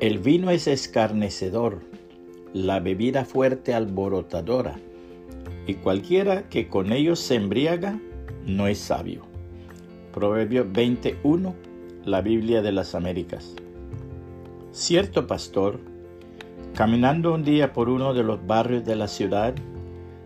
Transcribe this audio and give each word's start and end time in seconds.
El 0.00 0.20
vino 0.20 0.52
es 0.52 0.68
escarnecedor, 0.68 1.80
la 2.52 2.78
bebida 2.78 3.24
fuerte 3.24 3.74
alborotadora, 3.74 4.78
y 5.66 5.74
cualquiera 5.74 6.48
que 6.48 6.68
con 6.68 6.92
ellos 6.92 7.18
se 7.18 7.34
embriaga 7.34 7.98
no 8.46 8.68
es 8.68 8.78
sabio. 8.78 9.22
Proverbio 10.14 10.64
21, 10.70 11.52
la 12.04 12.20
Biblia 12.20 12.62
de 12.62 12.70
las 12.70 12.94
Américas. 12.94 13.56
Cierto 14.70 15.26
pastor, 15.26 15.80
caminando 16.74 17.34
un 17.34 17.42
día 17.42 17.72
por 17.72 17.88
uno 17.88 18.14
de 18.14 18.22
los 18.22 18.46
barrios 18.46 18.84
de 18.84 18.94
la 18.94 19.08
ciudad, 19.08 19.52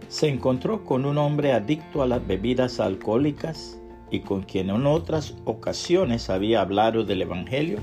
se 0.08 0.28
encontró 0.28 0.84
con 0.84 1.06
un 1.06 1.16
hombre 1.16 1.54
adicto 1.54 2.02
a 2.02 2.06
las 2.06 2.26
bebidas 2.26 2.78
alcohólicas 2.78 3.80
y 4.10 4.20
con 4.20 4.42
quien 4.42 4.68
en 4.68 4.84
otras 4.84 5.34
ocasiones 5.46 6.28
había 6.28 6.60
hablado 6.60 7.04
del 7.04 7.22
Evangelio 7.22 7.78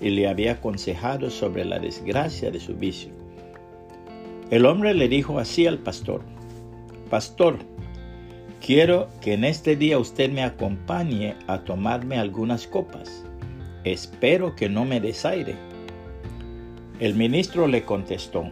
y 0.00 0.10
le 0.10 0.28
había 0.28 0.52
aconsejado 0.52 1.30
sobre 1.30 1.64
la 1.64 1.78
desgracia 1.78 2.50
de 2.50 2.60
su 2.60 2.74
vicio. 2.74 3.10
El 4.50 4.66
hombre 4.66 4.94
le 4.94 5.08
dijo 5.08 5.38
así 5.38 5.66
al 5.66 5.78
pastor, 5.78 6.22
Pastor, 7.10 7.58
quiero 8.60 9.08
que 9.20 9.34
en 9.34 9.44
este 9.44 9.76
día 9.76 9.98
usted 9.98 10.30
me 10.30 10.42
acompañe 10.42 11.36
a 11.46 11.64
tomarme 11.64 12.18
algunas 12.18 12.66
copas. 12.66 13.24
Espero 13.84 14.56
que 14.56 14.68
no 14.68 14.84
me 14.84 15.00
desaire. 15.00 15.54
El 16.98 17.14
ministro 17.14 17.68
le 17.68 17.84
contestó, 17.84 18.44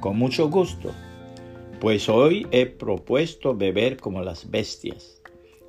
con 0.00 0.18
mucho 0.18 0.48
gusto, 0.50 0.90
pues 1.80 2.08
hoy 2.08 2.46
he 2.50 2.66
propuesto 2.66 3.54
beber 3.54 3.96
como 3.98 4.22
las 4.22 4.50
bestias, 4.50 5.20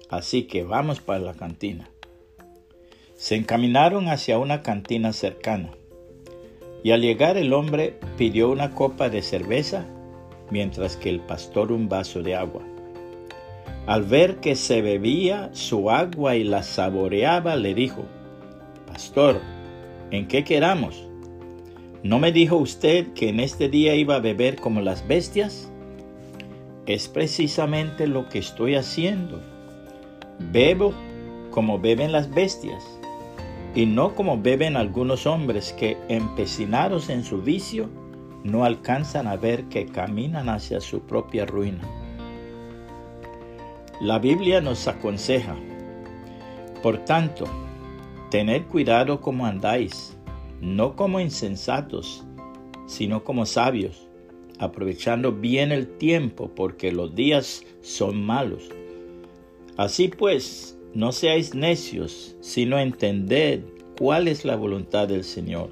así 0.09 0.44
que 0.44 0.64
vamos 0.64 1.00
para 1.00 1.20
la 1.20 1.34
cantina. 1.34 1.93
Se 3.23 3.38
encaminaron 3.38 4.09
hacia 4.09 4.38
una 4.38 4.64
cantina 4.64 5.14
cercana, 5.14 5.70
y 6.84 6.92
al 6.92 7.00
llegar 7.00 7.38
el 7.38 7.53
hombre 7.53 7.98
pidió 8.17 8.52
una 8.52 8.72
copa 8.72 9.08
de 9.08 9.22
cerveza, 9.22 9.86
mientras 10.52 10.98
que 10.98 11.09
el 11.09 11.22
pastor 11.22 11.72
un 11.72 11.88
vaso 11.88 12.22
de 12.22 12.36
agua. 12.36 12.64
Al 13.86 14.03
ver 14.03 14.42
que 14.42 14.58
se 14.58 14.81
bebía 14.81 15.52
su 15.53 15.89
agua 15.89 16.36
y 16.36 16.44
la 16.44 16.64
saboreaba, 16.64 17.56
le 17.56 17.73
dijo, 17.73 18.03
Pastor, 18.88 19.39
¿en 20.11 20.28
qué 20.28 20.44
queramos? 20.44 21.08
¿No 22.03 22.20
me 22.20 22.33
dijo 22.33 22.58
usted 22.58 23.14
que 23.14 23.30
en 23.30 23.39
este 23.39 23.70
día 23.70 23.95
iba 23.95 24.16
a 24.16 24.20
beber 24.20 24.58
como 24.58 24.81
las 24.81 25.08
bestias? 25.08 25.72
Es 26.86 27.08
precisamente 27.08 28.05
lo 28.05 28.28
que 28.28 28.39
estoy 28.39 28.76
haciendo. 28.76 29.42
Bebo 30.52 30.94
como 31.52 31.80
beben 31.80 32.11
las 32.11 32.30
bestias, 32.30 32.83
y 33.76 33.86
no 33.86 34.16
como 34.16 34.42
beben 34.42 34.78
algunos 34.78 35.26
hombres 35.26 35.74
que, 35.74 35.98
empecinados 36.10 37.10
en 37.10 37.24
su 37.24 37.42
vicio, 37.42 37.90
no 38.44 38.66
alcanzan 38.66 39.28
a 39.28 39.36
ver 39.36 39.66
que 39.66 39.86
caminan 39.86 40.50
hacia 40.50 40.80
su 40.82 41.02
propia 41.02 41.46
ruina. 41.46 41.82
La 44.02 44.20
Biblia 44.20 44.62
nos 44.62 44.88
aconseja, 44.88 45.56
por 46.82 46.98
tanto, 47.06 47.46
tened 48.30 48.64
cuidado 48.64 49.22
como 49.22 49.46
andáis 49.46 50.18
no 50.64 50.96
como 50.96 51.20
insensatos, 51.20 52.24
sino 52.88 53.26
como 53.26 53.46
sabios, 53.46 54.08
aprovechando 54.60 55.34
bien 55.34 55.74
el 55.74 55.98
tiempo, 55.98 56.52
porque 56.56 56.94
los 56.94 57.14
días 57.16 57.66
son 57.82 58.24
malos. 58.24 58.70
Así 59.76 60.08
pues, 60.08 60.73
no 60.94 61.11
seáis 61.11 61.55
necios, 61.55 62.36
sino 62.39 62.80
entended 62.80 63.61
cuál 63.97 64.27
es 64.27 64.45
la 64.45 64.55
voluntad 64.55 65.08
del 65.08 65.23
Señor. 65.23 65.72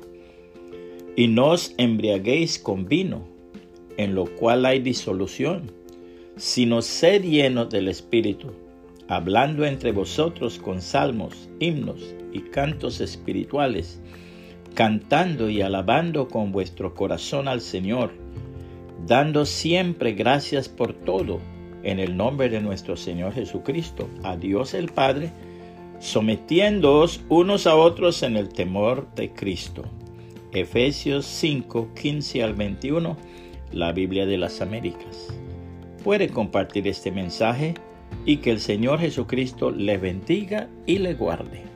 Y 1.16 1.28
no 1.28 1.50
os 1.50 1.74
embriaguéis 1.78 2.58
con 2.58 2.86
vino, 2.86 3.28
en 3.98 4.16
lo 4.16 4.26
cual 4.26 4.66
hay 4.66 4.80
disolución, 4.80 5.72
sino 6.38 6.82
sed 6.82 7.24
llenos 7.24 7.70
del 7.70 7.88
Espíritu, 7.88 8.52
hablando 9.08 9.66
entre 9.66 9.92
vosotros 9.92 10.58
con 10.58 10.82
salmos, 10.82 11.50
himnos 11.60 12.16
y 12.34 12.40
cantos 12.40 13.02
espirituales, 13.02 14.02
cantando 14.74 15.50
y 15.50 15.62
alabando 15.62 16.30
con 16.30 16.52
vuestro 16.52 16.96
corazón 16.96 17.48
al 17.48 17.62
Señor, 17.62 18.12
dando 19.06 19.46
siempre 19.46 20.14
gracias 20.14 20.70
por 20.70 20.94
todo 20.94 21.40
en 21.84 22.00
el 22.00 22.18
nombre 22.18 22.50
de 22.50 22.62
nuestro 22.62 22.96
Señor 22.96 23.34
Jesucristo, 23.34 24.10
a 24.24 24.36
Dios 24.38 24.74
el 24.74 24.90
Padre, 24.92 25.32
sometiéndoos 26.00 27.22
unos 27.30 27.68
a 27.68 27.76
otros 27.76 28.24
en 28.24 28.38
el 28.38 28.50
temor 28.50 29.08
de 29.16 29.32
Cristo. 29.32 29.84
Efesios 30.52 31.26
5, 31.26 31.90
15 32.00 32.44
al 32.44 32.54
21, 32.54 33.18
la 33.72 33.92
Biblia 33.94 34.26
de 34.26 34.38
las 34.38 34.62
Américas. 34.62 35.28
Puede 36.04 36.30
compartir 36.30 36.88
este 36.88 37.12
mensaje 37.12 37.76
y 38.26 38.38
que 38.38 38.52
el 38.52 38.60
Señor 38.60 39.00
Jesucristo 39.00 39.72
le 39.72 39.98
bendiga 39.98 40.68
y 40.86 40.98
le 40.98 41.14
guarde. 41.14 41.71